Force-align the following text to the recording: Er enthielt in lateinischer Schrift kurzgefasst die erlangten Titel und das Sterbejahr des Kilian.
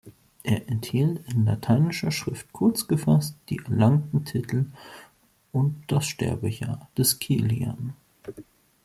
Er 0.41 0.67
enthielt 0.67 1.21
in 1.31 1.45
lateinischer 1.45 2.09
Schrift 2.09 2.51
kurzgefasst 2.53 3.35
die 3.51 3.59
erlangten 3.59 4.25
Titel 4.25 4.65
und 5.51 5.75
das 5.87 6.07
Sterbejahr 6.07 6.89
des 6.97 7.19
Kilian. 7.19 7.93